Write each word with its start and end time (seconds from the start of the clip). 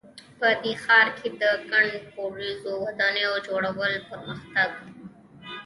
په 0.39 0.47
دې 0.63 0.73
ښار 0.83 1.07
کې 1.17 1.27
د 1.41 1.43
ګڼ 1.71 1.85
پوړیزو 2.13 2.73
ودانیو 2.85 3.33
جوړول 3.47 3.91
یو 3.95 4.05
پرمختګ 4.11 4.69
ده 4.77 4.85